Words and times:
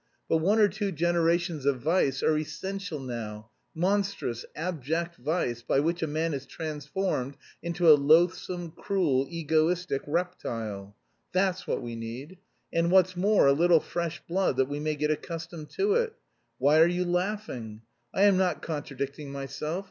But 0.27 0.37
one 0.37 0.57
or 0.57 0.67
two 0.67 0.91
generations 0.91 1.63
of 1.67 1.79
vice 1.81 2.23
are 2.23 2.35
essential 2.35 2.99
now; 2.99 3.51
monstrous, 3.75 4.43
abject 4.55 5.15
vice 5.17 5.61
by 5.61 5.79
which 5.79 6.01
a 6.01 6.07
man 6.07 6.33
is 6.33 6.47
transformed 6.47 7.37
into 7.61 7.87
a 7.87 7.93
loathsome, 7.93 8.71
cruel, 8.71 9.27
egoistic 9.29 10.01
reptile. 10.07 10.95
That's 11.33 11.67
what 11.67 11.83
we 11.83 11.95
need! 11.95 12.39
And 12.73 12.89
what's 12.89 13.15
more, 13.15 13.45
a 13.45 13.53
little 13.53 13.79
'fresh 13.79 14.23
blood' 14.27 14.57
that 14.57 14.65
we 14.69 14.79
may 14.79 14.95
get 14.95 15.11
accustomed 15.11 15.69
to 15.77 15.93
it. 15.93 16.13
Why 16.57 16.79
are 16.79 16.87
you 16.87 17.05
laughing? 17.05 17.83
I 18.11 18.23
am 18.23 18.37
not 18.37 18.63
contradicting 18.63 19.31
myself. 19.31 19.79